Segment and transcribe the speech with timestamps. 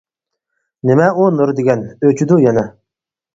[0.89, 2.65] نېمە ئۇ نۇر دېگەن، ئۆچىدۇ يەنە.